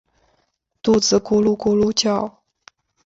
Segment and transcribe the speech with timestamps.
[0.81, 2.41] 肚子咕噜咕噜叫